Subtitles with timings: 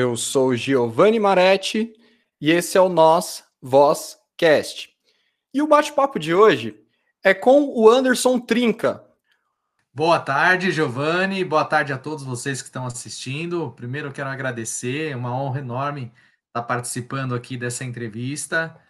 [0.00, 1.92] Eu sou Giovanni Maretti
[2.40, 4.90] e esse é o Nós Voz Cast.
[5.52, 6.80] E o bate-papo de hoje
[7.20, 9.04] é com o Anderson Trinca.
[9.92, 11.42] Boa tarde, Giovanni.
[11.42, 13.72] Boa tarde a todos vocês que estão assistindo.
[13.72, 16.12] Primeiro eu quero agradecer, é uma honra enorme
[16.46, 18.80] estar participando aqui dessa entrevista.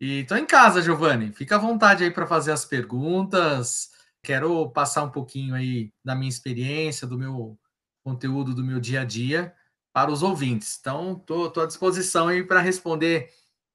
[0.00, 1.34] E estou em casa, Giovanni.
[1.34, 3.90] Fica à vontade aí para fazer as perguntas.
[4.22, 7.58] Quero passar um pouquinho aí da minha experiência, do meu
[8.02, 9.54] conteúdo, do meu dia a dia
[9.96, 10.76] para os ouvintes.
[10.78, 13.30] Então, estou à disposição para responder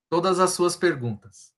[0.08, 1.52] todas as suas perguntas.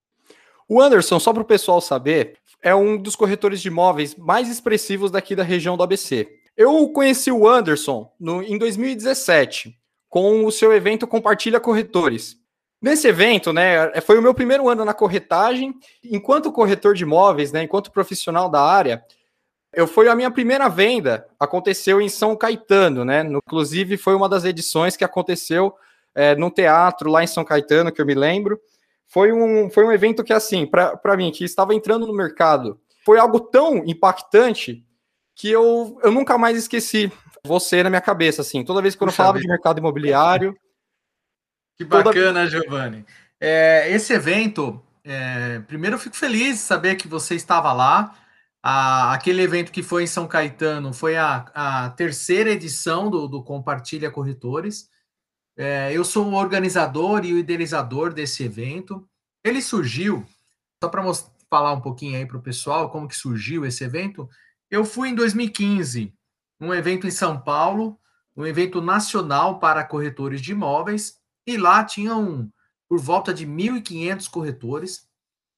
[0.70, 5.12] O Anderson, só para o pessoal saber, é um dos corretores de imóveis mais expressivos
[5.12, 6.30] daqui da região do ABC.
[6.55, 9.77] Eu conheci o Anderson no, em 2017,
[10.08, 12.38] com o seu evento Compartilha Corretores.
[12.81, 15.73] Nesse evento, né, foi o meu primeiro ano na corretagem.
[16.02, 19.03] Enquanto corretor de imóveis, né, enquanto profissional da área,
[19.73, 23.23] eu foi a minha primeira venda, aconteceu em São Caetano, né?
[23.23, 25.73] Inclusive foi uma das edições que aconteceu
[26.13, 28.59] é, no teatro lá em São Caetano, que eu me lembro.
[29.07, 33.19] Foi um, foi um evento que, assim, para mim, que estava entrando no mercado, foi
[33.19, 34.85] algo tão impactante
[35.35, 37.11] que eu, eu nunca mais esqueci
[37.45, 38.63] você na minha cabeça, assim.
[38.63, 40.55] Toda vez que eu falava de mercado imobiliário.
[41.75, 42.47] Que bacana, toda...
[42.47, 43.03] Giovanni.
[43.41, 48.15] É, esse evento, é, primeiro eu fico feliz de saber que você estava lá.
[48.66, 53.44] A, aquele evento que foi em São Caetano foi a, a terceira edição do, do
[53.44, 54.88] Compartilha Corretores.
[55.58, 59.05] É, eu sou o organizador e o idealizador desse evento.
[59.44, 60.25] Ele surgiu,
[60.81, 61.03] só para
[61.50, 64.30] falar um pouquinho aí para o pessoal como que surgiu esse evento,
[64.72, 66.11] eu fui em 2015,
[66.59, 68.00] um evento em São Paulo,
[68.36, 72.50] um evento nacional para corretores de imóveis, e lá tinham
[72.89, 75.08] por volta de 1.500 corretores.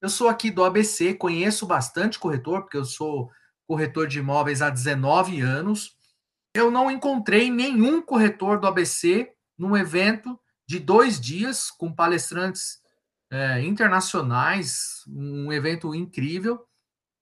[0.05, 3.31] Eu sou aqui do ABC, conheço bastante corretor, porque eu sou
[3.67, 5.97] corretor de imóveis há 19 anos.
[6.53, 12.83] Eu não encontrei nenhum corretor do ABC num evento de dois dias com palestrantes
[13.31, 16.63] é, internacionais, um evento incrível.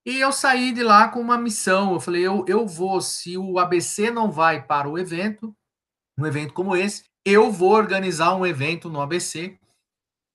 [0.06, 1.94] E eu saí de lá com uma missão.
[1.94, 5.56] Eu falei, eu, eu vou, se o ABC não vai para o evento,
[6.19, 9.57] um evento como esse, eu vou organizar um evento no ABC.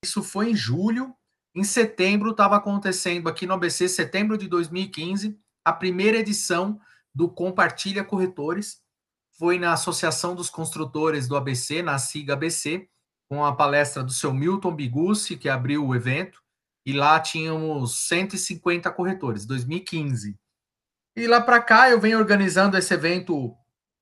[0.03, 1.15] Isso foi em julho
[1.54, 6.81] em setembro, estava acontecendo aqui no ABC, setembro de 2015, a primeira edição
[7.14, 8.81] do Compartilha Corretores.
[9.38, 12.88] Foi na Associação dos Construtores do ABC, na SIGA ABC,
[13.28, 16.41] com a palestra do seu Milton Bigucci, que abriu o evento.
[16.84, 20.36] E lá tínhamos 150 corretores, 2015.
[21.16, 23.54] E lá para cá eu venho organizando esse evento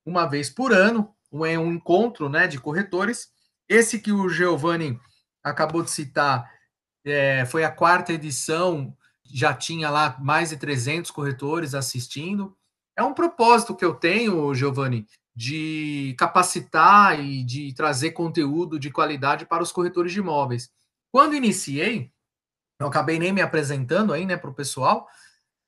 [0.04, 3.28] uma vez por ano, um, um encontro né, de corretores.
[3.68, 5.00] Esse que o Giovanni
[5.42, 6.48] acabou de citar
[7.06, 8.94] é, foi a quarta edição,
[9.25, 12.56] já tinha lá mais de 300 corretores assistindo.
[12.97, 19.47] É um propósito que eu tenho, Giovanni, de capacitar e de trazer conteúdo de qualidade
[19.47, 20.71] para os corretores de imóveis.
[21.12, 22.11] Quando iniciei,
[22.81, 25.06] não acabei nem me apresentando aí, né, para o pessoal,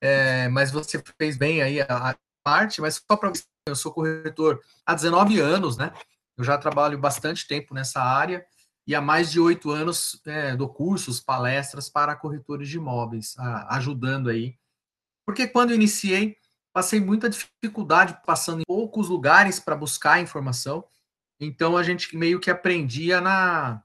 [0.01, 3.33] é, mas você fez bem aí a, a parte, mas só para
[3.67, 5.93] eu sou corretor há 19 anos, né?
[6.37, 8.47] Eu já trabalho bastante tempo nessa área
[8.89, 13.77] e há mais de oito anos é, dou cursos, palestras para corretores de imóveis, a,
[13.77, 14.57] ajudando aí.
[15.27, 16.39] Porque quando iniciei,
[16.73, 20.83] passei muita dificuldade passando em poucos lugares para buscar informação.
[21.39, 23.83] Então a gente meio que aprendia na,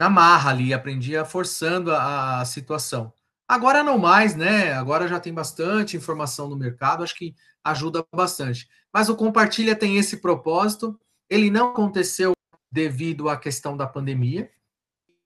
[0.00, 3.12] na marra ali, aprendia forçando a, a situação.
[3.46, 4.72] Agora não mais, né?
[4.72, 7.32] Agora já tem bastante informação no mercado, acho que
[7.62, 8.68] ajuda bastante.
[8.92, 10.98] Mas o Compartilha tem esse propósito.
[11.28, 12.32] Ele não aconteceu
[12.70, 14.50] devido à questão da pandemia.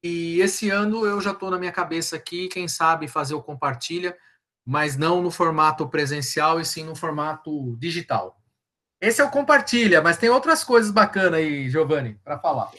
[0.02, 4.16] E esse ano eu já estou na minha cabeça aqui, quem sabe fazer o compartilha,
[4.64, 8.40] mas não no formato presencial e sim no formato digital.
[9.00, 12.70] Esse é o compartilha, mas tem outras coisas bacanas aí, Giovanni, para falar.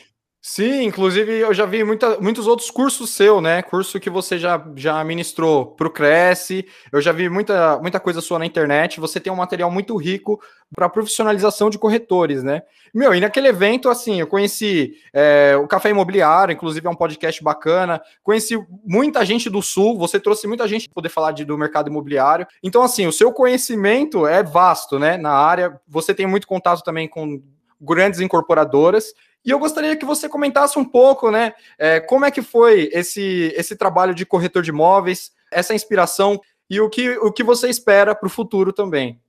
[0.47, 3.63] Sim, inclusive eu já vi muita, muitos outros cursos seu, né?
[3.63, 6.67] Curso que você já, já ministrou para o Cresce.
[6.91, 8.99] Eu já vi muita, muita coisa sua na internet.
[8.99, 10.39] Você tem um material muito rico
[10.75, 12.61] para profissionalização de corretores, né?
[12.93, 17.43] Meu, e naquele evento, assim, eu conheci é, o Café Imobiliário, inclusive é um podcast
[17.43, 17.99] bacana.
[18.21, 18.55] Conheci
[18.85, 19.97] muita gente do Sul.
[19.97, 22.45] Você trouxe muita gente para poder falar de, do mercado imobiliário.
[22.61, 25.17] Então, assim, o seu conhecimento é vasto, né?
[25.17, 25.81] Na área.
[25.87, 27.41] Você tem muito contato também com
[27.81, 29.11] grandes incorporadoras.
[29.45, 33.53] E eu gostaria que você comentasse um pouco, né, é, como é que foi esse,
[33.55, 38.15] esse trabalho de corretor de imóveis, essa inspiração e o que, o que você espera
[38.15, 39.21] para o futuro também.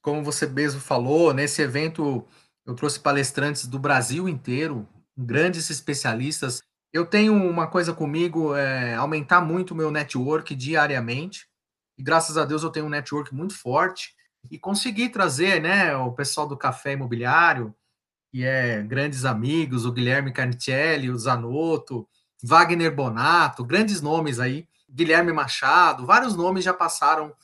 [0.00, 2.26] Como você mesmo falou, nesse evento
[2.64, 6.62] eu trouxe palestrantes do Brasil inteiro, grandes especialistas.
[6.92, 11.46] Eu tenho uma coisa comigo, é aumentar muito o meu network diariamente.
[11.98, 14.14] E graças a Deus eu tenho um network muito forte
[14.50, 17.74] e consegui trazer, né, o pessoal do café imobiliário,
[18.30, 22.08] que é grandes amigos, o Guilherme Carnicelli, o Zanotto,
[22.42, 27.34] Wagner Bonato, grandes nomes aí, Guilherme Machado, vários nomes já passaram,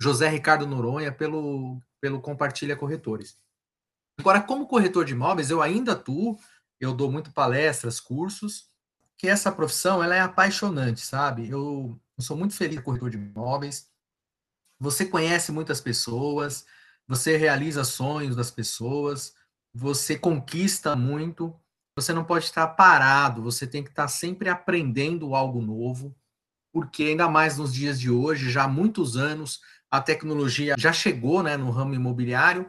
[0.00, 3.38] José Ricardo Noronha, pelo, pelo Compartilha Corretores.
[4.18, 6.38] Agora, como corretor de imóveis, eu ainda atuo,
[6.80, 8.68] eu dou muito palestras, cursos,
[9.16, 11.48] que essa profissão ela é apaixonante, sabe?
[11.48, 13.88] Eu, eu sou muito feliz corretor de imóveis.
[14.78, 16.66] Você conhece muitas pessoas,
[17.06, 19.34] você realiza sonhos das pessoas,
[19.74, 21.54] você conquista muito,
[21.96, 26.14] você não pode estar parado, você tem que estar sempre aprendendo algo novo,
[26.72, 29.60] porque ainda mais nos dias de hoje, já há muitos anos,
[29.90, 32.68] a tecnologia já chegou né, no ramo imobiliário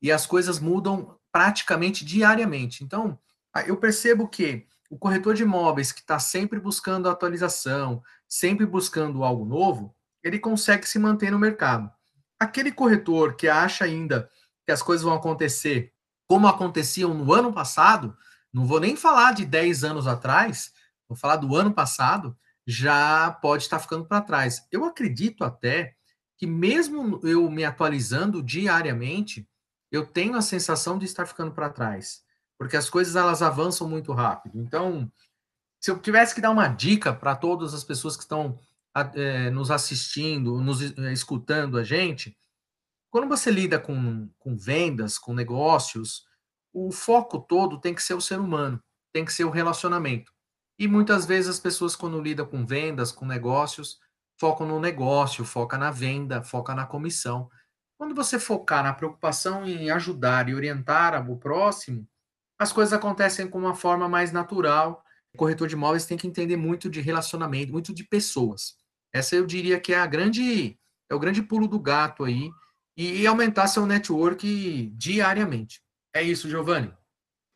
[0.00, 2.84] e as coisas mudam praticamente diariamente.
[2.84, 3.18] Então,
[3.66, 9.44] eu percebo que o corretor de imóveis que está sempre buscando atualização, sempre buscando algo
[9.44, 11.90] novo, ele consegue se manter no mercado.
[12.38, 14.30] Aquele corretor que acha ainda
[14.64, 15.92] que as coisas vão acontecer
[16.26, 18.16] como aconteciam no ano passado,
[18.52, 20.72] não vou nem falar de 10 anos atrás,
[21.08, 22.36] vou falar do ano passado,
[22.66, 24.66] já pode estar ficando para trás.
[24.70, 25.94] Eu acredito até
[26.38, 29.48] que, mesmo eu me atualizando diariamente,
[29.90, 32.22] eu tenho a sensação de estar ficando para trás,
[32.58, 34.58] porque as coisas elas avançam muito rápido.
[34.58, 35.10] Então,
[35.80, 38.58] se eu tivesse que dar uma dica para todas as pessoas que estão
[39.14, 42.36] é, nos assistindo, nos é, escutando a gente,
[43.12, 46.24] quando você lida com, com vendas, com negócios,
[46.72, 48.82] o foco todo tem que ser o ser humano,
[49.12, 50.32] tem que ser o relacionamento.
[50.78, 54.00] E muitas vezes as pessoas, quando lidam com vendas, com negócios,
[54.40, 57.50] focam no negócio, foca na venda, foca na comissão.
[57.98, 62.08] Quando você focar na preocupação em ajudar e orientar o próximo,
[62.58, 65.04] as coisas acontecem com uma forma mais natural.
[65.34, 68.74] O corretor de imóveis tem que entender muito de relacionamento, muito de pessoas.
[69.12, 70.78] Essa eu diria que é a grande
[71.10, 72.50] é o grande pulo do gato aí
[72.96, 75.80] e aumentar seu network diariamente.
[76.14, 76.92] É isso, Giovanni.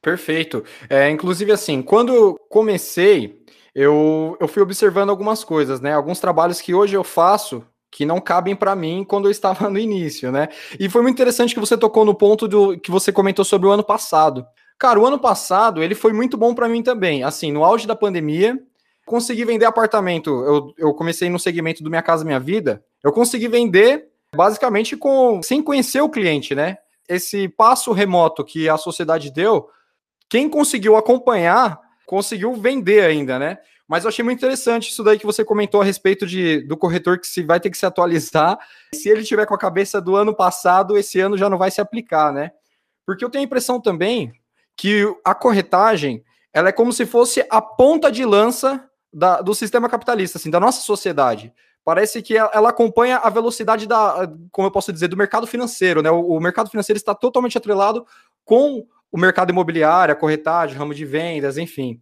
[0.03, 0.65] Perfeito.
[0.89, 3.43] É, inclusive, assim, quando comecei,
[3.75, 5.93] eu, eu fui observando algumas coisas, né?
[5.93, 9.79] Alguns trabalhos que hoje eu faço que não cabem para mim quando eu estava no
[9.79, 10.49] início, né?
[10.79, 13.71] E foi muito interessante que você tocou no ponto do que você comentou sobre o
[13.71, 14.47] ano passado.
[14.79, 17.25] Cara, o ano passado ele foi muito bom para mim também.
[17.25, 18.59] Assim, no auge da pandemia,
[19.07, 20.31] consegui vender apartamento.
[20.31, 22.85] Eu, eu comecei no segmento do Minha Casa Minha Vida.
[23.03, 26.79] Eu consegui vender basicamente com sem conhecer o cliente, né?
[27.09, 29.69] esse passo remoto que a sociedade deu,
[30.29, 33.59] quem conseguiu acompanhar conseguiu vender ainda, né?
[33.89, 37.19] Mas eu achei muito interessante isso daí que você comentou a respeito de, do corretor
[37.19, 38.59] que se vai ter que se atualizar.
[38.93, 41.81] Se ele tiver com a cabeça do ano passado, esse ano já não vai se
[41.81, 42.51] aplicar, né?
[43.05, 44.33] Porque eu tenho a impressão também
[44.77, 49.89] que a corretagem ela é como se fosse a ponta de lança da, do sistema
[49.89, 51.53] capitalista, assim, da nossa sociedade
[51.87, 56.11] parece que ela acompanha a velocidade da, como eu posso dizer, do mercado financeiro, né?
[56.11, 58.05] O, mercado financeiro está totalmente atrelado
[58.45, 62.01] com o mercado imobiliário, a corretagem, ramo de vendas, enfim.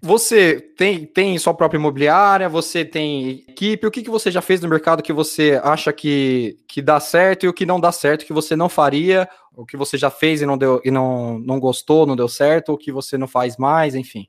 [0.00, 4.60] Você tem, tem sua própria imobiliária, você tem equipe, o que, que você já fez
[4.60, 8.24] no mercado que você acha que, que dá certo e o que não dá certo,
[8.24, 11.58] que você não faria, o que você já fez e não deu e não, não
[11.58, 14.28] gostou, não deu certo, o que você não faz mais, enfim.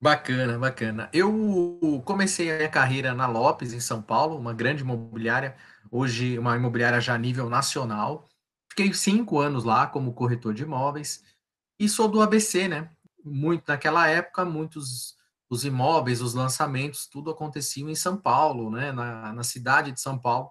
[0.00, 1.08] Bacana, bacana.
[1.12, 5.56] Eu comecei a minha carreira na Lopes, em São Paulo, uma grande imobiliária,
[5.90, 8.28] hoje uma imobiliária já a nível nacional.
[8.70, 11.24] Fiquei cinco anos lá como corretor de imóveis
[11.78, 12.90] e sou do ABC, né?
[13.24, 15.16] Muito naquela época, muitos
[15.48, 18.92] os imóveis, os lançamentos, tudo aconteciam em São Paulo, né?
[18.92, 20.50] Na, na cidade de São Paulo.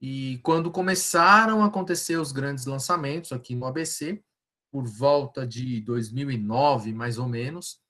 [0.00, 4.22] E quando começaram a acontecer os grandes lançamentos aqui no ABC,
[4.70, 7.80] por volta de 2009, mais ou menos,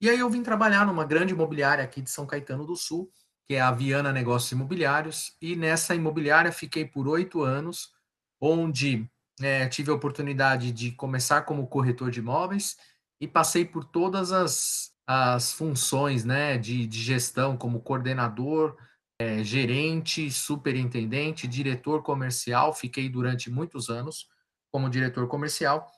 [0.00, 3.10] e aí eu vim trabalhar numa grande imobiliária aqui de São Caetano do Sul,
[3.46, 7.92] que é a Viana Negócios Imobiliários, e nessa imobiliária fiquei por oito anos,
[8.40, 9.08] onde
[9.40, 12.76] é, tive a oportunidade de começar como corretor de imóveis
[13.20, 18.76] e passei por todas as, as funções né, de, de gestão, como coordenador,
[19.18, 24.28] é, gerente, superintendente, diretor comercial, fiquei durante muitos anos
[24.70, 25.90] como diretor comercial,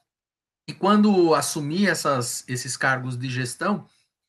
[0.69, 3.89] e quando assumir essas, esses cargos de gestão,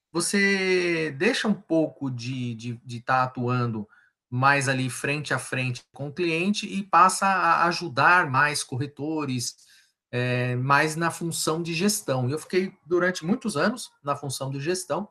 [0.10, 3.86] você deixa um pouco de estar de, de tá atuando
[4.30, 9.58] mais ali frente a frente com o cliente e passa a ajudar mais corretores,
[10.12, 12.30] é, mais na função de gestão.
[12.30, 15.10] Eu fiquei durante muitos anos na função de gestão.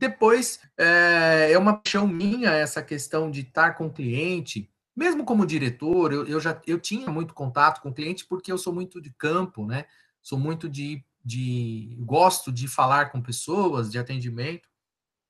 [0.00, 5.46] Depois, é, é uma paixão minha essa questão de estar com o cliente, mesmo como
[5.46, 9.00] diretor, eu, eu já eu tinha muito contato com o cliente porque eu sou muito
[9.00, 9.84] de campo, né?
[10.22, 14.68] Sou muito de, de gosto de falar com pessoas, de atendimento,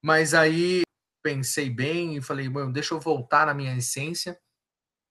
[0.03, 0.83] mas aí
[1.23, 4.39] pensei bem e falei, bom, deixa eu voltar na minha essência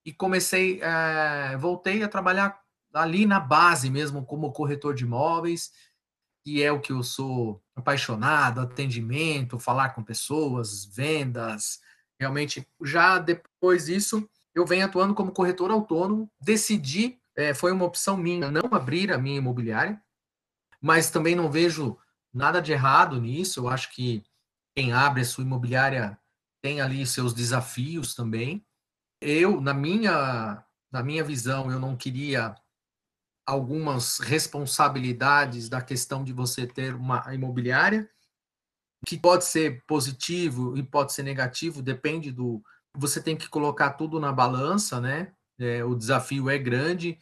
[0.04, 2.60] e comecei, é, voltei a trabalhar
[2.92, 5.70] ali na base mesmo, como corretor de imóveis,
[6.44, 11.80] que é o que eu sou apaixonado, atendimento, falar com pessoas, vendas.
[12.18, 16.30] Realmente, já depois disso, eu venho atuando como corretor autônomo.
[16.40, 20.00] Decidi, é, foi uma opção minha, não abrir a minha imobiliária,
[20.80, 21.98] mas também não vejo
[22.32, 23.60] nada de errado nisso.
[23.60, 24.22] Eu acho que
[24.76, 26.18] quem abre a sua imobiliária
[26.62, 28.64] tem ali seus desafios também.
[29.20, 32.54] Eu, na minha, na minha visão, eu não queria
[33.46, 38.08] algumas responsabilidades da questão de você ter uma imobiliária,
[39.06, 42.62] que pode ser positivo e pode ser negativo, depende do.
[42.94, 45.32] Você tem que colocar tudo na balança, né?
[45.60, 47.18] É, o desafio é grande.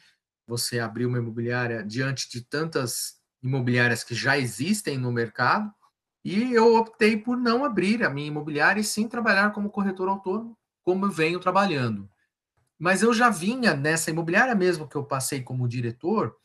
[0.47, 5.73] Você abrir uma imobiliária diante de tantas imobiliárias que já existem no mercado.
[6.25, 10.57] E eu optei por não abrir a minha imobiliária e sim trabalhar como corretor autônomo,
[10.85, 12.09] como eu venho trabalhando.
[12.79, 16.37] Mas eu já vinha nessa imobiliária mesmo que eu passei como diretor,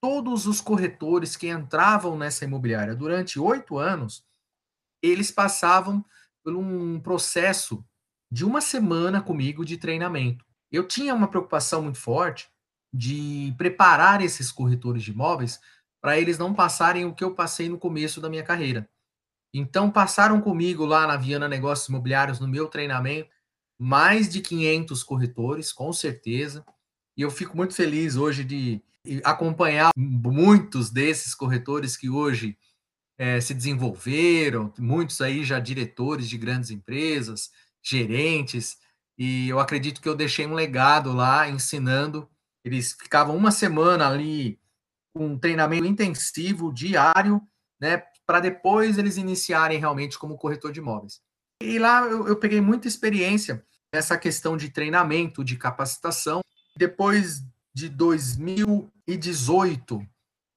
[0.00, 4.24] todos os corretores que entravam nessa imobiliária durante oito anos,
[5.02, 6.04] eles passavam
[6.42, 7.84] por um processo
[8.30, 10.45] de uma semana comigo de treinamento.
[10.70, 12.48] Eu tinha uma preocupação muito forte
[12.92, 15.60] de preparar esses corretores de imóveis
[16.00, 18.88] para eles não passarem o que eu passei no começo da minha carreira.
[19.52, 23.30] Então, passaram comigo lá na Viana Negócios Imobiliários, no meu treinamento,
[23.78, 26.64] mais de 500 corretores, com certeza.
[27.16, 28.82] E eu fico muito feliz hoje de
[29.24, 32.58] acompanhar muitos desses corretores que hoje
[33.18, 37.50] é, se desenvolveram, muitos aí já diretores de grandes empresas,
[37.82, 38.76] gerentes,
[39.18, 42.28] e eu acredito que eu deixei um legado lá ensinando.
[42.64, 44.60] Eles ficavam uma semana ali
[45.14, 47.42] com um treinamento intensivo, diário,
[47.80, 51.22] né, para depois eles iniciarem realmente como corretor de imóveis.
[51.62, 56.40] E lá eu, eu peguei muita experiência nessa questão de treinamento, de capacitação.
[56.76, 57.42] Depois
[57.74, 60.06] de 2018,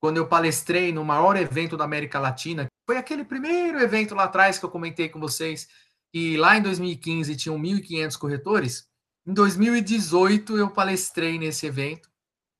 [0.01, 4.57] quando eu palestrei no maior evento da América Latina, foi aquele primeiro evento lá atrás
[4.57, 5.69] que eu comentei com vocês,
[6.13, 8.87] e lá em 2015 tinham 1.500 corretores.
[9.25, 12.09] Em 2018, eu palestrei nesse evento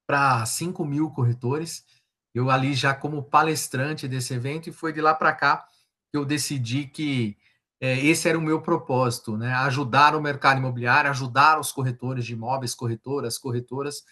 [0.08, 1.84] para 5 mil corretores.
[2.34, 5.68] Eu ali já como palestrante desse evento, e foi de lá para cá
[6.12, 7.38] que eu decidi que
[7.82, 9.53] é, esse era o meu propósito, né?
[9.53, 14.03] Ajudar o mercado imobiliário, ajudar os corretores de imóveis, corretoras, corretoras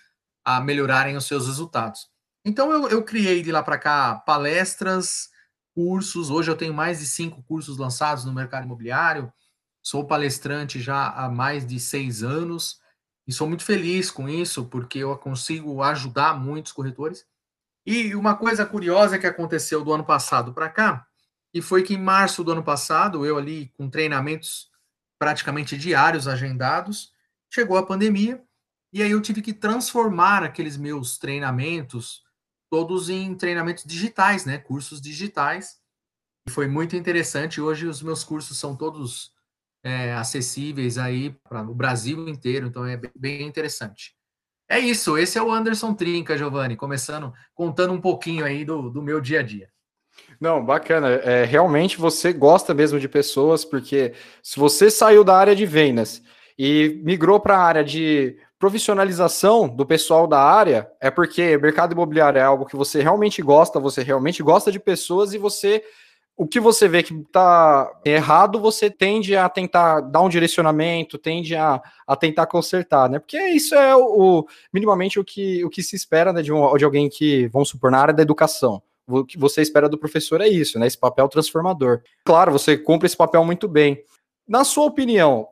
[0.46, 2.08] a melhorarem os seus resultados.
[2.46, 5.30] Então eu, eu criei de lá para cá palestras,
[5.78, 6.32] cursos.
[6.32, 9.32] Hoje eu tenho mais de cinco cursos lançados no mercado imobiliário.
[9.80, 12.82] Sou palestrante já há mais de seis anos
[13.28, 17.28] e sou muito feliz com isso porque eu consigo ajudar muitos corretores.
[17.86, 21.06] E uma coisa curiosa que aconteceu do ano passado para cá
[21.54, 24.72] e foi que em março do ano passado, eu ali com treinamentos
[25.20, 27.12] praticamente diários agendados,
[27.54, 28.44] chegou a pandemia
[28.92, 32.24] e aí eu tive que transformar aqueles meus treinamentos
[32.70, 34.58] todos em treinamentos digitais, né?
[34.58, 35.78] Cursos digitais.
[36.48, 37.62] E foi muito interessante.
[37.62, 39.32] Hoje os meus cursos são todos
[39.84, 44.16] é, acessíveis aí para o Brasil inteiro, então é bem interessante.
[44.70, 49.02] É isso, esse é o Anderson Trinca, Giovanni, começando, contando um pouquinho aí do, do
[49.02, 49.70] meu dia a dia.
[50.42, 51.10] Não, bacana.
[51.10, 56.22] É, realmente você gosta mesmo de pessoas, porque se você saiu da área de vendas
[56.58, 62.40] e migrou para a área de profissionalização do pessoal da área, é porque mercado imobiliário
[62.40, 65.84] é algo que você realmente gosta, você realmente gosta de pessoas e você.
[66.36, 71.56] O que você vê que está errado, você tende a tentar dar um direcionamento, tende
[71.56, 73.18] a, a tentar consertar, né?
[73.18, 76.86] Porque isso é o, minimamente o que, o que se espera né, de, um, de
[76.86, 80.48] alguém que, vamos supor, na área da educação o que você espera do professor é
[80.48, 80.86] isso, né?
[80.86, 82.02] Esse papel transformador.
[82.26, 84.04] Claro, você cumpre esse papel muito bem.
[84.48, 85.48] Na sua opinião, o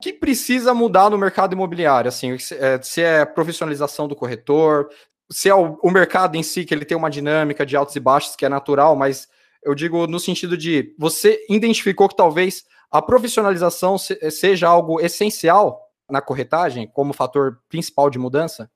[0.00, 2.08] que precisa mudar no mercado imobiliário?
[2.08, 4.88] Assim, é, se é profissionalização do corretor,
[5.30, 8.00] se é o, o mercado em si, que ele tem uma dinâmica de altos e
[8.00, 9.28] baixos que é natural, mas
[9.62, 16.22] eu digo no sentido de você identificou que talvez a profissionalização seja algo essencial na
[16.22, 18.70] corretagem como fator principal de mudança?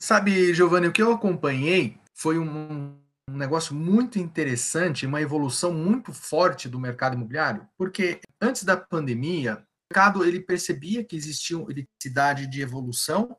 [0.00, 2.94] Sabe, Giovanni, o que eu acompanhei foi um,
[3.30, 9.64] um negócio muito interessante, uma evolução muito forte do mercado imobiliário, porque antes da pandemia,
[9.90, 13.36] mercado ele percebia que existia uma necessidade de evolução,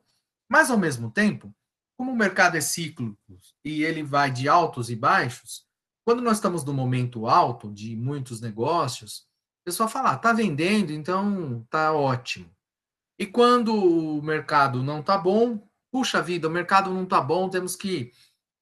[0.50, 1.54] mas ao mesmo tempo,
[1.98, 3.16] como o mercado é cíclico
[3.64, 5.66] e ele vai de altos e baixos,
[6.04, 9.26] quando nós estamos no momento alto de muitos negócios,
[9.62, 12.48] o pessoal fala, ah, tá vendendo, então tá ótimo.
[13.18, 17.74] E quando o mercado não tá bom, puxa vida, o mercado não tá bom, temos
[17.74, 18.12] que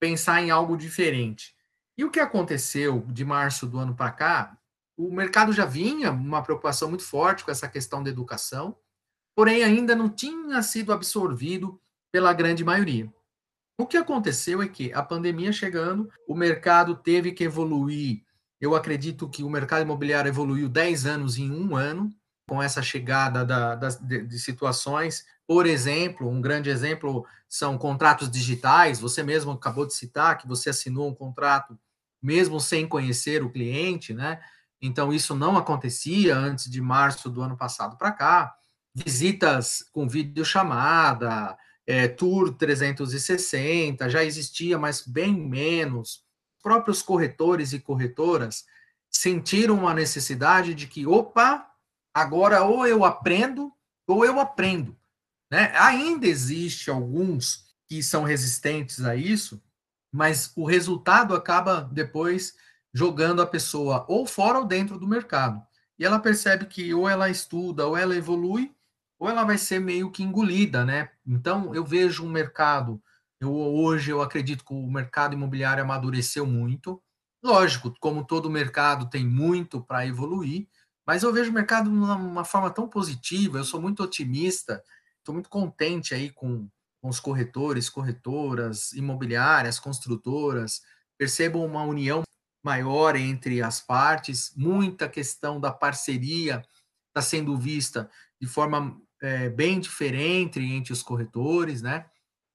[0.01, 1.55] pensar em algo diferente.
[1.99, 4.59] E o que aconteceu de março do ano para cá?
[4.97, 8.77] O mercado já vinha uma preocupação muito forte com essa questão da educação,
[9.35, 11.81] porém ainda não tinha sido absorvido
[12.13, 13.13] pela grande maioria.
[13.77, 18.23] O que aconteceu é que a pandemia chegando, o mercado teve que evoluir.
[18.61, 22.09] Eu acredito que o mercado imobiliário evoluiu 10 anos em um ano,
[22.49, 25.25] com essa chegada da, das, de, de situações.
[25.47, 29.01] Por exemplo, um grande exemplo são contratos digitais.
[29.01, 31.77] Você mesmo acabou de citar que você assinou um contrato
[32.23, 34.41] mesmo sem conhecer o cliente, né?
[34.81, 38.55] Então, isso não acontecia antes de março do ano passado para cá.
[38.95, 46.23] Visitas com videochamada, é, Tour 360, já existia, mas bem menos.
[46.57, 48.65] Os próprios corretores e corretoras
[49.11, 51.67] sentiram uma necessidade de que, opa,
[52.13, 53.73] agora ou eu aprendo
[54.07, 54.97] ou eu aprendo.
[55.51, 55.73] Né?
[55.77, 59.63] Ainda existe alguns que são resistentes a isso,
[60.13, 62.55] mas o resultado acaba depois
[62.95, 65.61] jogando a pessoa ou fora ou dentro do mercado.
[65.99, 68.73] E ela percebe que ou ela estuda, ou ela evolui,
[69.19, 71.11] ou ela vai ser meio que engolida, né?
[71.27, 73.03] Então eu vejo um mercado,
[73.41, 77.03] eu hoje eu acredito que o mercado imobiliário amadureceu muito.
[77.43, 80.69] Lógico, como todo mercado tem muito para evoluir,
[81.07, 84.83] mas eu vejo o mercado de uma forma tão positiva, eu sou muito otimista,
[85.19, 86.69] estou muito contente aí com
[87.05, 90.81] com os corretores, corretoras, imobiliárias, construtoras,
[91.19, 92.24] percebam uma união
[92.65, 96.65] maior entre as partes, muita questão da parceria
[97.09, 102.07] está sendo vista de forma é, bem diferente entre os corretores, né?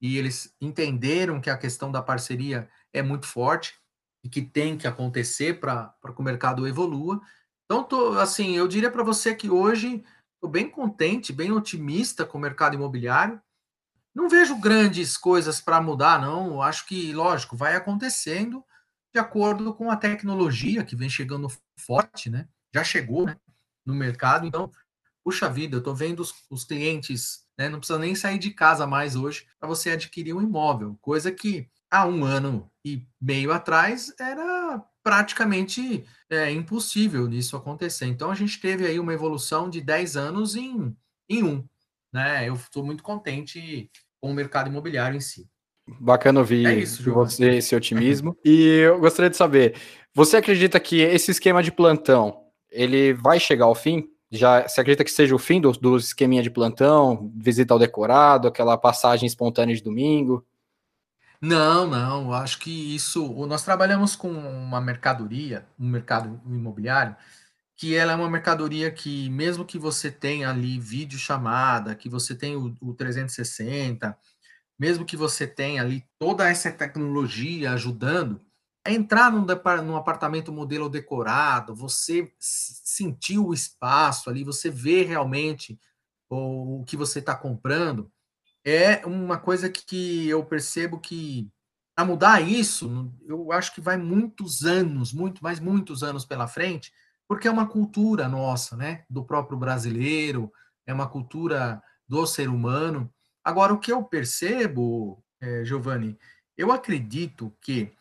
[0.01, 3.75] E eles entenderam que a questão da parceria é muito forte
[4.23, 7.21] e que tem que acontecer para que o mercado evolua.
[7.65, 10.03] Então, tô, assim, eu diria para você que hoje
[10.35, 13.41] estou bem contente, bem otimista com o mercado imobiliário.
[14.13, 16.61] Não vejo grandes coisas para mudar, não.
[16.61, 18.63] Acho que, lógico, vai acontecendo
[19.13, 21.47] de acordo com a tecnologia que vem chegando
[21.77, 22.47] forte, né?
[22.73, 23.35] Já chegou né,
[23.85, 24.45] no mercado.
[24.45, 24.71] Então,
[25.23, 27.69] puxa vida, eu estou vendo os, os clientes, né?
[27.69, 31.69] Não precisa nem sair de casa mais hoje para você adquirir um imóvel, coisa que
[31.89, 38.05] há um ano e meio atrás era praticamente é, impossível disso acontecer.
[38.05, 40.95] Então, a gente teve aí uma evolução de 10 anos em,
[41.27, 41.67] em um
[42.11, 42.47] né?
[42.47, 45.49] Eu estou muito contente com o mercado imobiliário em si.
[45.99, 48.35] Bacana ouvir é isso, de você esse otimismo.
[48.43, 49.75] e eu gostaria de saber,
[50.13, 54.07] você acredita que esse esquema de plantão ele vai chegar ao fim?
[54.31, 58.47] Já você acredita que seja o fim do, do esqueminha de plantão, visita ao decorado,
[58.47, 60.45] aquela passagem espontânea de domingo?
[61.41, 62.33] Não, não.
[62.33, 63.25] Acho que isso.
[63.47, 67.15] Nós trabalhamos com uma mercadoria, um mercado imobiliário,
[67.75, 72.35] que ela é uma mercadoria que, mesmo que você tenha ali vídeo chamada, que você
[72.35, 74.17] tenha o, o 360,
[74.79, 78.41] mesmo que você tenha ali toda essa tecnologia ajudando,
[78.85, 79.45] a entrar num,
[79.83, 85.77] num apartamento modelo decorado, você sentir o espaço ali, você vê realmente
[86.29, 88.09] o, o que você está comprando,
[88.65, 91.51] é uma coisa que eu percebo que
[91.95, 96.93] a mudar isso, eu acho que vai muitos anos, muito, mais muitos anos pela frente,
[97.27, 99.03] porque é uma cultura nossa, né?
[99.09, 100.51] Do próprio brasileiro,
[100.87, 103.13] é uma cultura do ser humano.
[103.43, 106.17] Agora, o que eu percebo, é, Giovanni,
[106.57, 107.91] eu acredito que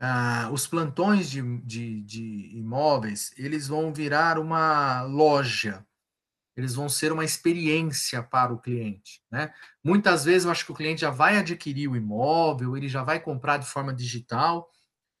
[0.00, 5.84] ah, os plantões de, de, de imóveis, eles vão virar uma loja,
[6.56, 9.22] eles vão ser uma experiência para o cliente.
[9.30, 9.52] Né?
[9.82, 13.20] Muitas vezes eu acho que o cliente já vai adquirir o imóvel, ele já vai
[13.20, 14.68] comprar de forma digital,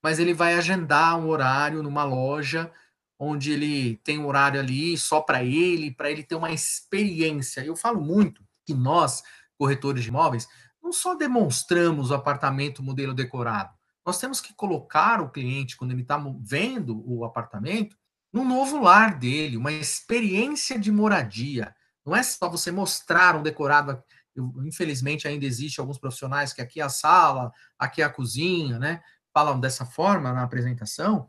[0.02, 2.72] mas ele vai agendar um horário numa loja
[3.18, 7.64] onde ele tem um horário ali só para ele, para ele ter uma experiência.
[7.64, 9.24] Eu falo muito que nós,
[9.58, 10.48] corretores de imóveis,
[10.82, 13.76] não só demonstramos o apartamento modelo decorado,
[14.08, 17.94] nós temos que colocar o cliente, quando ele está vendo o apartamento,
[18.32, 21.74] no novo lar dele, uma experiência de moradia.
[22.06, 24.02] Não é só você mostrar um decorado.
[24.34, 28.78] Eu, infelizmente, ainda existe alguns profissionais que aqui é a sala, aqui é a cozinha,
[28.78, 29.02] né?
[29.32, 31.28] Falam dessa forma na apresentação,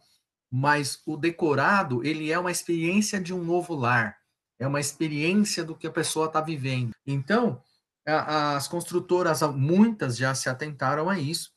[0.50, 4.18] mas o decorado ele é uma experiência de um novo lar,
[4.58, 6.92] é uma experiência do que a pessoa está vivendo.
[7.06, 7.62] Então,
[8.10, 11.52] as construtoras, muitas já se atentaram a isso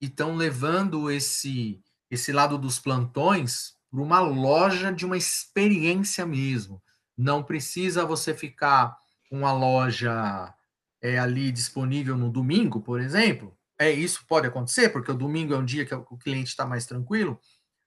[0.00, 6.82] e estão levando esse esse lado dos plantões para uma loja de uma experiência mesmo.
[7.16, 8.96] Não precisa você ficar
[9.28, 10.54] com a loja
[11.02, 13.54] é, ali disponível no domingo, por exemplo.
[13.78, 16.86] É isso pode acontecer porque o domingo é um dia que o cliente está mais
[16.86, 17.38] tranquilo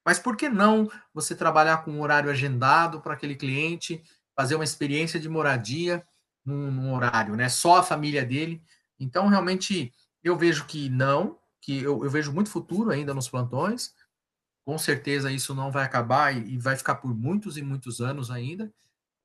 [0.05, 4.03] mas por que não você trabalhar com um horário agendado para aquele cliente,
[4.35, 6.03] fazer uma experiência de moradia
[6.45, 7.49] num, num, horário, né?
[7.49, 8.61] Só a família dele.
[8.99, 13.93] Então, realmente, eu vejo que não, que eu, eu, vejo muito futuro ainda nos plantões.
[14.65, 18.29] Com certeza isso não vai acabar e, e vai ficar por muitos e muitos anos
[18.29, 18.71] ainda.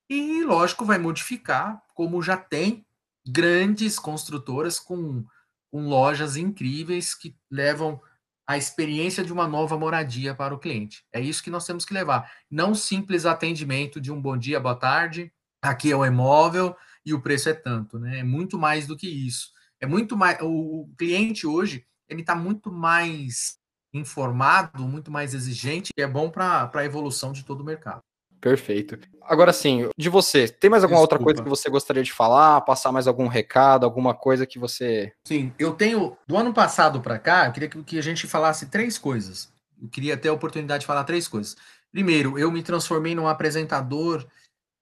[0.08, 2.86] E, lógico, vai modificar, como já tem
[3.26, 5.24] grandes construtoras com,
[5.70, 8.00] com lojas incríveis que levam
[8.46, 11.04] a experiência de uma nova moradia para o cliente.
[11.12, 12.30] É isso que nós temos que levar.
[12.48, 17.20] Não simples atendimento de um bom dia, boa tarde, aqui é o imóvel e o
[17.20, 18.18] preço é tanto, né?
[18.18, 19.52] É muito mais do que isso.
[19.80, 20.38] É muito mais.
[20.42, 23.56] O cliente hoje ele está muito mais
[23.94, 28.00] informado, muito mais exigente, e é bom para a evolução de todo o mercado.
[28.40, 28.98] Perfeito.
[29.22, 31.14] Agora sim, de você, tem mais alguma Desculpa.
[31.14, 32.60] outra coisa que você gostaria de falar?
[32.60, 35.12] Passar mais algum recado, alguma coisa que você.
[35.26, 36.16] Sim, eu tenho.
[36.26, 39.52] Do ano passado para cá, eu queria que a gente falasse três coisas.
[39.80, 41.56] Eu queria ter a oportunidade de falar três coisas.
[41.90, 44.26] Primeiro, eu me transformei num apresentador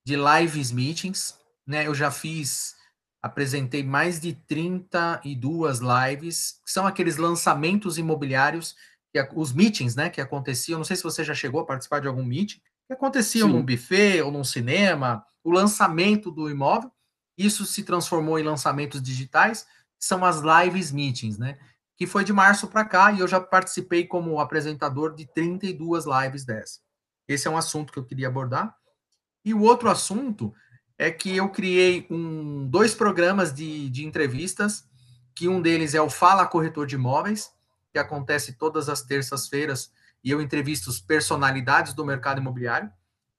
[0.07, 1.87] de lives meetings, né?
[1.87, 2.75] Eu já fiz,
[3.23, 8.75] apresentei mais de 32 lives, que são aqueles lançamentos imobiliários,
[9.35, 10.79] os meetings, né, que aconteciam.
[10.79, 14.21] Não sei se você já chegou a participar de algum meeting que aconteciam num buffet
[14.23, 16.91] ou num cinema, o lançamento do imóvel.
[17.39, 19.67] Isso se transformou em lançamentos digitais,
[19.99, 21.59] são as lives meetings, né?
[21.97, 26.45] Que foi de março para cá e eu já participei como apresentador de 32 lives
[26.45, 26.81] dessa.
[27.27, 28.77] Esse é um assunto que eu queria abordar.
[29.45, 30.53] E o outro assunto
[30.99, 34.89] é que eu criei um, dois programas de, de entrevistas,
[35.35, 37.53] que um deles é o Fala Corretor de Imóveis,
[37.93, 42.91] que acontece todas as terças-feiras e eu entrevisto personalidades do mercado imobiliário.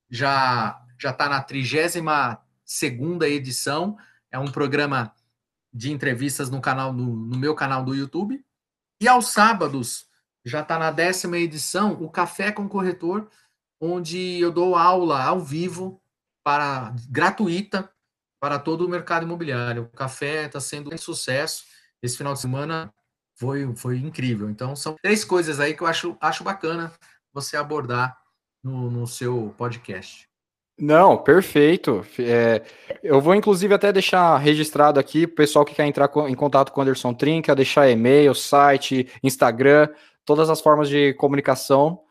[0.09, 3.97] Já já está na 32 segunda edição.
[4.31, 5.13] É um programa
[5.73, 8.43] de entrevistas no canal no, no meu canal do YouTube.
[8.99, 10.07] E aos sábados
[10.43, 13.29] já está na décima edição o Café com Corretor,
[13.79, 16.01] onde eu dou aula ao vivo
[16.45, 17.89] para gratuita
[18.39, 19.89] para todo o mercado imobiliário.
[19.91, 21.63] O café está sendo um sucesso.
[22.03, 22.93] Esse final de semana
[23.35, 24.47] foi, foi incrível.
[24.47, 26.93] Então, são três coisas aí que eu acho, acho bacana
[27.33, 28.15] você abordar
[28.63, 30.29] no, no seu podcast.
[30.77, 32.05] Não, perfeito.
[32.19, 32.61] É,
[33.01, 36.81] eu vou, inclusive, até deixar registrado aqui, o pessoal que quer entrar em contato com
[36.81, 39.89] o Anderson Trinca, deixar e-mail, site, Instagram,
[40.23, 42.01] todas as formas de comunicação.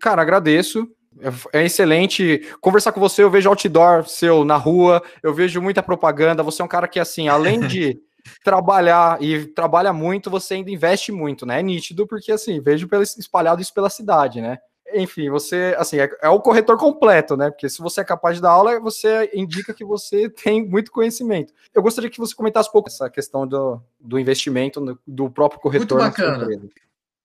[0.00, 0.90] Cara, agradeço.
[1.20, 3.22] É, é excelente conversar com você.
[3.22, 6.42] Eu vejo outdoor seu na rua, eu vejo muita propaganda.
[6.42, 8.00] Você é um cara que, assim, além de
[8.44, 11.60] trabalhar e trabalha muito, você ainda investe muito, né?
[11.60, 14.58] É nítido, porque assim, vejo pelo, espalhado isso pela cidade, né?
[14.94, 17.50] Enfim, você, assim, é, é o corretor completo, né?
[17.50, 21.52] Porque se você é capaz de dar aula, você indica que você tem muito conhecimento.
[21.74, 25.60] Eu gostaria que você comentasse um pouco essa questão do, do investimento no, do próprio
[25.60, 25.98] corretor.
[25.98, 26.68] Muito bacana.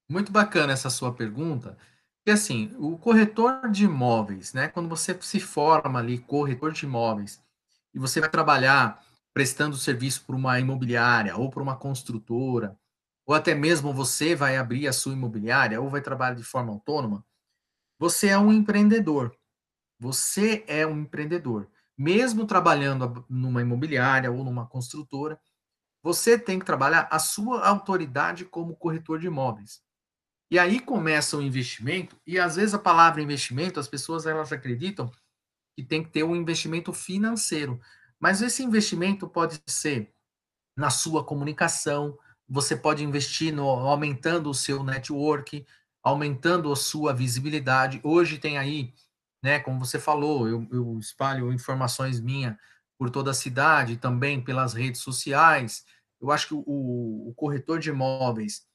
[0.10, 1.78] Muito bacana essa sua pergunta.
[2.24, 4.68] Porque assim, o corretor de imóveis, né?
[4.68, 7.42] Quando você se forma ali, corretor de imóveis,
[7.94, 9.04] e você vai trabalhar
[9.34, 12.78] prestando serviço para uma imobiliária ou para uma construtora,
[13.26, 17.26] ou até mesmo você vai abrir a sua imobiliária ou vai trabalhar de forma autônoma,
[17.98, 19.36] você é um empreendedor.
[20.00, 21.70] Você é um empreendedor.
[21.98, 25.40] Mesmo trabalhando numa imobiliária ou numa construtora,
[26.04, 29.82] você tem que trabalhar a sua autoridade como corretor de imóveis.
[30.52, 35.10] E aí começa o investimento, e às vezes a palavra investimento, as pessoas elas acreditam
[35.78, 37.80] que tem que ter um investimento financeiro.
[38.20, 40.14] Mas esse investimento pode ser
[40.78, 42.18] na sua comunicação,
[42.50, 45.66] você pode investir no aumentando o seu network,
[46.04, 48.02] aumentando a sua visibilidade.
[48.04, 48.94] Hoje tem aí,
[49.42, 52.58] né, como você falou, eu, eu espalho informações minhas
[53.00, 55.86] por toda a cidade, também pelas redes sociais.
[56.20, 58.66] Eu acho que o, o corretor de imóveis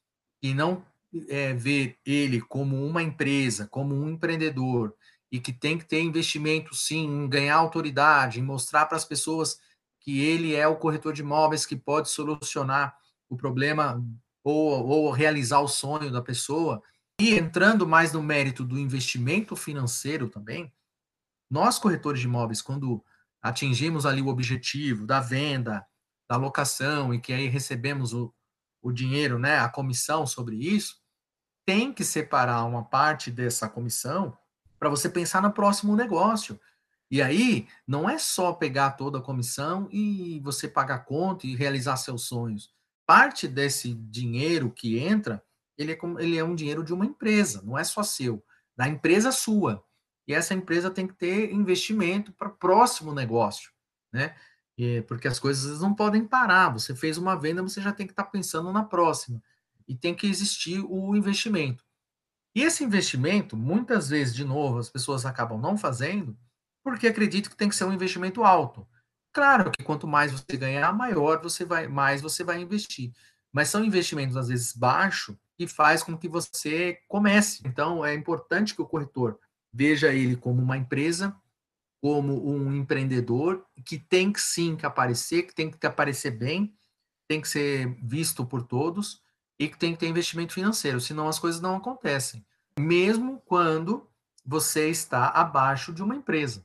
[0.40, 0.82] que não
[1.28, 4.94] é, vê ele como uma empresa, como um empreendedor,
[5.30, 9.58] e que tem que ter investimento, sim, em ganhar autoridade, em mostrar para as pessoas
[10.00, 12.96] que ele é o corretor de imóveis que pode solucionar
[13.28, 14.02] o problema
[14.44, 16.80] ou, ou realizar o sonho da pessoa.
[17.20, 20.72] E entrando mais no mérito do investimento financeiro também,
[21.50, 23.04] nós, corretores de imóveis, quando
[23.42, 25.84] atingimos ali o objetivo da venda,
[26.28, 28.32] da locação, e que aí recebemos o,
[28.87, 30.96] o dinheiro, né, a comissão sobre isso,
[31.66, 34.38] tem que separar uma parte dessa comissão
[34.79, 36.61] para você pensar no próximo negócio.
[37.11, 41.96] E aí, não é só pegar toda a comissão e você pagar conta e realizar
[41.96, 42.70] seus sonhos.
[43.05, 45.42] Parte desse dinheiro que entra,
[45.77, 48.44] ele é, ele é um dinheiro de uma empresa, não é só seu,
[48.77, 49.85] da empresa sua.
[50.29, 53.72] E essa empresa tem que ter investimento para próximo negócio,
[54.12, 54.37] né?
[54.76, 56.70] E, porque as coisas não podem parar.
[56.70, 59.42] Você fez uma venda, você já tem que estar tá pensando na próxima.
[59.88, 61.84] E tem que existir o investimento.
[62.54, 66.36] E esse investimento, muitas vezes, de novo, as pessoas acabam não fazendo,
[66.82, 68.86] porque acreditam que tem que ser um investimento alto.
[69.32, 73.12] Claro que quanto mais você ganhar, maior você vai, mais você vai investir.
[73.52, 77.60] Mas são investimentos, às vezes, baixos, que faz com que você comece.
[77.66, 79.38] Então, é importante que o corretor
[79.72, 81.36] veja ele como uma empresa,
[82.00, 86.74] como um empreendedor, que tem que sim que aparecer, que tem que aparecer bem,
[87.28, 89.22] tem que ser visto por todos
[89.59, 92.44] e que tem que ter investimento financeiro, senão as coisas não acontecem.
[92.78, 94.09] Mesmo quando
[94.44, 96.64] você está abaixo de uma empresa,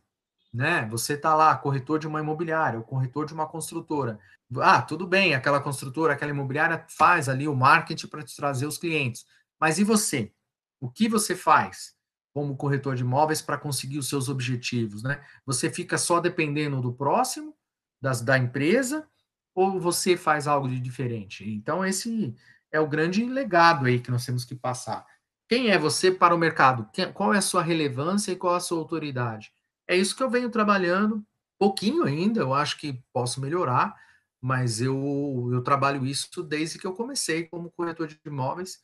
[0.54, 0.86] né?
[0.90, 4.20] Você está lá, corretor de uma imobiliária, ou corretor de uma construtora.
[4.58, 8.78] Ah, tudo bem, aquela construtora, aquela imobiliária faz ali o marketing para te trazer os
[8.78, 9.26] clientes.
[9.60, 10.34] Mas e você?
[10.80, 11.96] O que você faz
[12.34, 15.24] como corretor de imóveis para conseguir os seus objetivos, né?
[15.46, 17.56] Você fica só dependendo do próximo,
[18.02, 19.08] das, da empresa,
[19.54, 21.50] ou você faz algo de diferente?
[21.50, 22.34] Então, esse
[22.72, 25.06] é o grande legado aí que nós temos que passar.
[25.50, 26.90] Quem é você para o mercado?
[27.14, 29.52] Qual é a sua relevância e qual a sua autoridade?
[29.88, 31.26] É isso que eu venho trabalhando,
[31.60, 33.94] pouquinho ainda, eu acho que posso melhorar,
[34.42, 38.80] mas eu, eu trabalho isso desde que eu comecei como corretor de imóveis,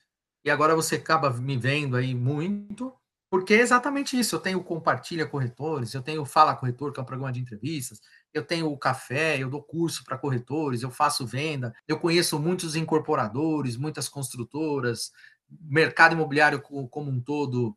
[0.46, 2.94] e agora você acaba me vendo aí muito,
[3.30, 4.36] porque é exatamente isso.
[4.36, 8.02] Eu tenho Compartilha Corretores, eu tenho Fala Corretor, que é um programa de entrevistas,
[8.34, 12.76] eu tenho o café, eu dou curso para corretores, eu faço venda, eu conheço muitos
[12.76, 15.12] incorporadores, muitas construtoras,
[15.50, 17.76] mercado imobiliário como um todo,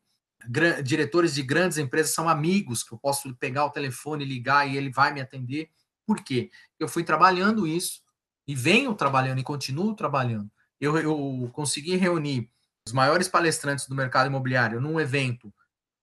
[0.82, 4.90] diretores de grandes empresas são amigos que eu posso pegar o telefone, ligar e ele
[4.90, 5.70] vai me atender.
[6.06, 6.50] Por quê?
[6.78, 8.02] Eu fui trabalhando isso
[8.46, 10.50] e venho trabalhando e continuo trabalhando.
[10.80, 12.50] Eu, eu consegui reunir
[12.90, 15.52] os maiores palestrantes do mercado imobiliário num evento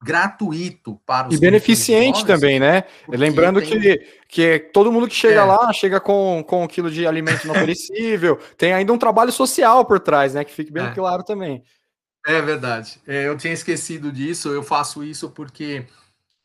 [0.01, 2.83] gratuito para os e beneficente também, né?
[3.07, 3.69] Lembrando tem...
[3.69, 5.43] que, que todo mundo que chega é.
[5.43, 9.83] lá chega com, com um quilo de alimento não perecível, tem ainda um trabalho social
[9.85, 10.43] por trás, né?
[10.43, 10.93] Que fique bem é.
[10.93, 11.63] claro também.
[12.25, 13.01] É verdade.
[13.07, 14.49] É, eu tinha esquecido disso.
[14.49, 15.85] Eu faço isso porque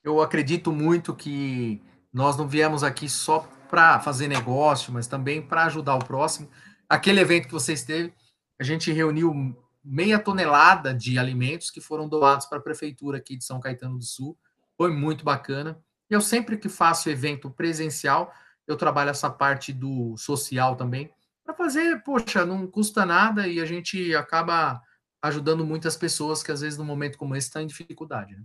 [0.02, 1.80] eu acredito muito que
[2.12, 6.48] nós não viemos aqui só para fazer negócio, mas também para ajudar o próximo.
[6.88, 8.12] Aquele evento que você esteve,
[8.60, 13.44] a gente reuniu meia tonelada de alimentos que foram doados para a prefeitura aqui de
[13.44, 14.38] São Caetano do Sul.
[14.76, 15.82] Foi muito bacana.
[16.08, 18.32] Eu sempre que faço evento presencial,
[18.66, 21.10] eu trabalho essa parte do social também,
[21.44, 24.80] para fazer, poxa, não custa nada e a gente acaba
[25.20, 28.34] ajudando muitas pessoas que às vezes no momento como esse estão em dificuldade.
[28.36, 28.42] Né?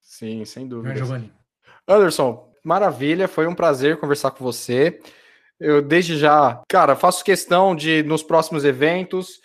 [0.00, 0.96] Sim, sem dúvida.
[0.96, 1.32] Giovanni.
[1.86, 5.00] Anderson, maravilha, foi um prazer conversar com você.
[5.58, 9.40] Eu desde já, cara, faço questão de nos próximos eventos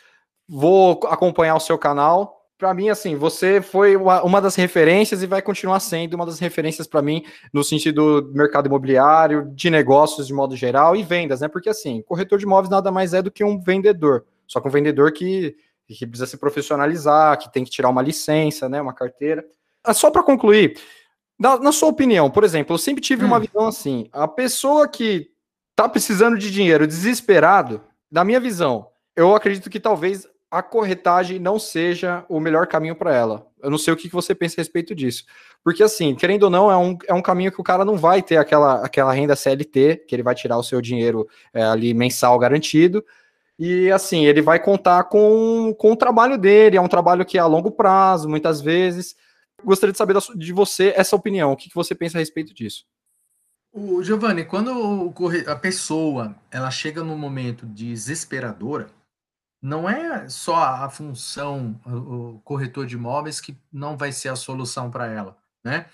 [0.48, 2.42] vou acompanhar o seu canal.
[2.58, 6.88] Para mim, assim, você foi uma, das referências e vai continuar sendo uma das referências
[6.88, 11.50] para mim no sentido do mercado imobiliário, de negócios de modo geral e vendas, né?
[11.50, 14.72] Porque assim, corretor de imóveis nada mais é do que um vendedor, só que um
[14.72, 15.56] vendedor que,
[15.86, 18.82] que precisa se profissionalizar, que tem que tirar uma licença, né?
[18.82, 19.44] Uma carteira.
[19.84, 20.80] Ah, só para concluir,
[21.38, 23.28] na, na, sua opinião, por exemplo, eu sempre tive hum.
[23.28, 25.30] uma visão assim: a pessoa que
[25.76, 30.26] tá precisando de dinheiro desesperado, na minha visão, eu acredito que talvez
[30.56, 33.46] a corretagem não seja o melhor caminho para ela.
[33.62, 35.26] Eu não sei o que você pensa a respeito disso.
[35.62, 38.22] Porque, assim, querendo ou não, é um, é um caminho que o cara não vai
[38.22, 42.40] ter aquela, aquela renda CLT, que ele vai tirar o seu dinheiro é, ali mensal
[42.40, 43.04] garantido.
[43.60, 47.42] E, assim, ele vai contar com, com o trabalho dele, é um trabalho que é
[47.42, 49.14] a longo prazo, muitas vezes.
[49.62, 51.52] Gostaria de saber da, de você essa opinião.
[51.52, 52.86] O que, que você pensa a respeito disso?
[53.74, 55.14] O Giovanni, quando
[55.48, 58.88] a pessoa ela chega num momento desesperadora,
[59.66, 64.92] não é só a função, o corretor de imóveis que não vai ser a solução
[64.92, 65.90] para ela, né?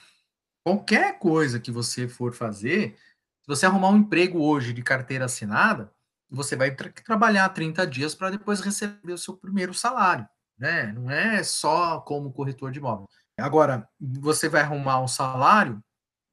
[0.61, 2.97] Qualquer coisa que você for fazer,
[3.39, 5.89] se você arrumar um emprego hoje de carteira assinada,
[6.29, 10.27] você vai tra trabalhar 30 dias para depois receber o seu primeiro salário,
[10.59, 10.91] né?
[10.91, 13.07] Não é só como corretor de imóveis.
[13.39, 15.81] Agora, você vai arrumar um salário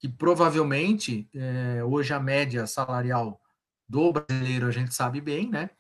[0.01, 3.41] que provavelmente, é, hoje a média salarial
[3.89, 5.71] do brasileiro a gente sabe bem, né?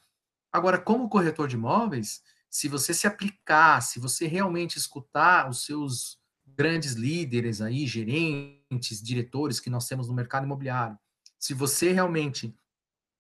[0.58, 6.18] Agora, como corretor de imóveis, se você se aplicar, se você realmente escutar os seus
[6.44, 10.98] grandes líderes aí, gerentes, diretores que nós temos no mercado imobiliário,
[11.38, 12.52] se você realmente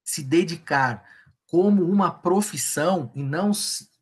[0.02, 1.04] se dedicar
[1.46, 3.52] como uma profissão e não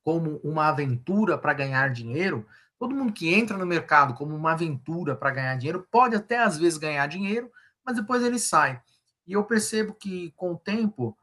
[0.02, 2.46] como uma aventura para ganhar dinheiro,
[2.78, 6.56] todo mundo que entra no mercado como uma aventura para ganhar dinheiro pode até às
[6.56, 7.52] vezes ganhar dinheiro,
[7.84, 8.80] mas depois ele sai.
[9.26, 11.14] E eu percebo que com o tempo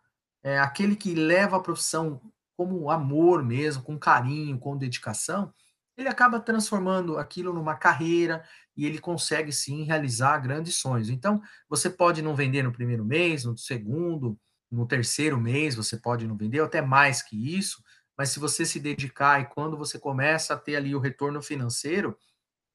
[0.43, 2.21] é, aquele que leva a profissão
[2.55, 5.53] como amor mesmo, com carinho, com dedicação,
[5.97, 8.43] ele acaba transformando aquilo numa carreira
[8.75, 11.09] e ele consegue sim realizar grandes sonhos.
[11.09, 14.37] Então, você pode não vender no primeiro mês, no segundo,
[14.71, 17.83] no terceiro mês, você pode não vender, até mais que isso,
[18.17, 22.17] mas se você se dedicar e quando você começa a ter ali o retorno financeiro,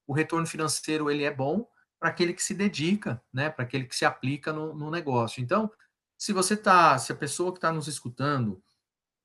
[0.07, 1.67] o retorno financeiro ele é bom
[1.99, 5.43] para aquele que se dedica, né, para aquele que se aplica no, no negócio.
[5.43, 5.71] Então,
[6.19, 8.61] se você tá, se a pessoa que está nos escutando,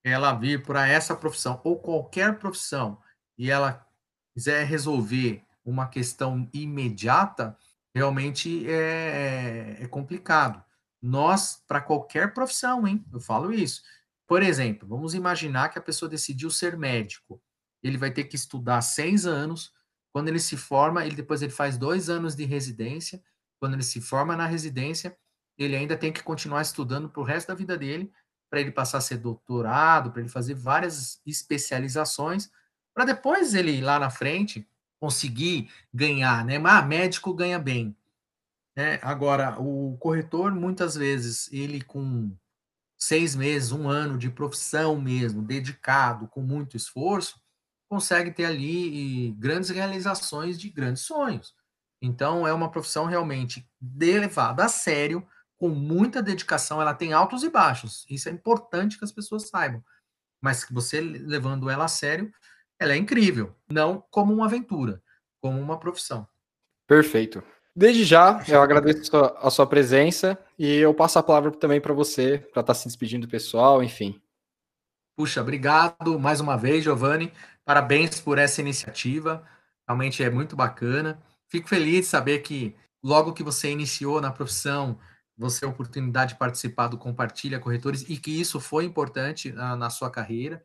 [0.04, 3.02] ela vir para essa profissão ou qualquer profissão
[3.38, 3.86] e ela
[4.34, 7.58] quiser resolver uma questão imediata,
[7.96, 10.64] realmente é, é complicado.
[11.02, 13.04] Nós, para qualquer profissão, hein?
[13.12, 13.82] Eu falo isso.
[14.28, 17.42] Por exemplo, vamos imaginar que a pessoa decidiu ser médico.
[17.82, 19.74] Ele vai ter que estudar seis anos.
[20.12, 23.22] Quando ele se forma, ele depois ele faz dois anos de residência.
[23.60, 25.18] Quando ele se forma na residência,
[25.58, 28.12] ele ainda tem que continuar estudando para o resto da vida dele,
[28.50, 32.52] para ele passar a ser doutorado, para ele fazer várias especializações,
[32.94, 34.68] para depois ele lá na frente
[35.00, 36.60] conseguir ganhar, né?
[36.60, 37.96] Mas ah, médico ganha bem.
[38.76, 39.00] Né?
[39.02, 42.36] Agora, o corretor, muitas vezes, ele com
[42.98, 47.42] seis meses, um ano de profissão mesmo, dedicado, com muito esforço,
[47.90, 51.54] consegue ter ali grandes realizações de grandes sonhos.
[52.02, 55.26] Então, é uma profissão realmente levada a sério,
[55.64, 58.06] com muita dedicação, ela tem altos e baixos.
[58.10, 59.82] Isso é importante que as pessoas saibam.
[60.42, 62.30] Mas que você levando ela a sério,
[62.78, 63.56] ela é incrível.
[63.72, 65.02] Não como uma aventura,
[65.42, 66.28] como uma profissão.
[66.86, 67.42] Perfeito.
[67.74, 72.40] Desde já, eu agradeço a sua presença e eu passo a palavra também para você,
[72.40, 74.22] para estar tá se despedindo do pessoal, enfim.
[75.16, 77.32] Puxa, obrigado mais uma vez, Giovanni.
[77.64, 79.48] Parabéns por essa iniciativa.
[79.88, 81.24] Realmente é muito bacana.
[81.48, 85.00] Fico feliz de saber que logo que você iniciou na profissão,
[85.38, 89.90] você a oportunidade de participar do Compartilha Corretores e que isso foi importante na, na
[89.90, 90.64] sua carreira.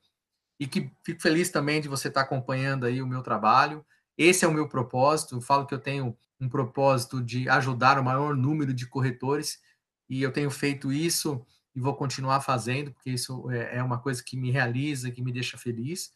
[0.61, 3.85] E que fico feliz também de você estar acompanhando aí o meu trabalho.
[4.17, 5.37] Esse é o meu propósito.
[5.37, 9.61] Eu falo que eu tenho um propósito de ajudar o maior número de corretores
[10.09, 14.23] e eu tenho feito isso e vou continuar fazendo, porque isso é, é uma coisa
[14.23, 16.13] que me realiza, que me deixa feliz.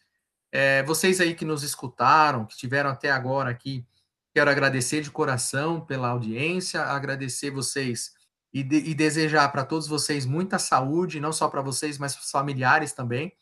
[0.51, 3.85] É, vocês aí que nos escutaram, que estiveram até agora aqui,
[4.33, 8.13] quero agradecer de coração pela audiência, agradecer vocês
[8.53, 12.93] e, de, e desejar para todos vocês muita saúde, não só para vocês, mas familiares
[12.93, 13.33] também.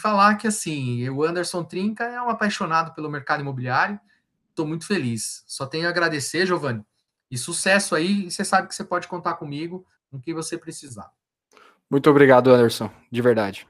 [0.00, 4.00] Falar que, assim, o Anderson Trinca é um apaixonado pelo mercado imobiliário,
[4.52, 5.42] Estou muito feliz.
[5.46, 6.84] Só tenho a agradecer, Giovanni.
[7.30, 8.30] E sucesso aí.
[8.30, 11.10] Você sabe que você pode contar comigo no que você precisar.
[11.90, 12.90] Muito obrigado, Anderson.
[13.10, 13.66] De verdade.